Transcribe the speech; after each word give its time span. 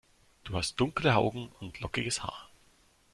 Du 0.45 0.57
hast 0.57 0.77
dunkle 0.79 1.15
Augen 1.15 1.49
und 1.59 1.79
lockiges 1.79 2.23
Haar. 2.23 2.49